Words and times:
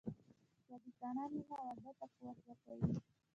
صادقانه 0.67 1.23
مینه 1.31 1.55
واده 1.63 1.91
ته 1.99 2.05
قوت 2.15 2.37
ورکوي. 2.47 2.91